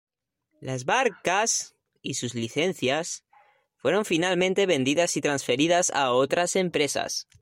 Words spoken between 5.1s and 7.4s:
y transferidas a otras empresas.